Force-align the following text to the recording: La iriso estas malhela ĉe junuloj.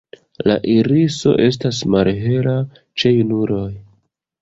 La 0.51 0.55
iriso 0.75 1.35
estas 1.49 1.83
malhela 1.99 2.57
ĉe 2.79 3.17
junuloj. 3.21 3.73